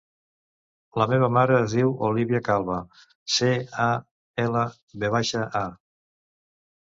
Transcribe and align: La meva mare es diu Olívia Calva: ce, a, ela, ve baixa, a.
La 0.99 1.05
meva 1.09 1.27
mare 1.35 1.57
es 1.65 1.75
diu 1.79 1.91
Olívia 2.07 2.39
Calva: 2.47 2.77
ce, 3.33 3.49
a, 3.83 3.89
ela, 4.45 4.63
ve 5.05 5.11
baixa, 5.17 5.45
a. 5.63 5.65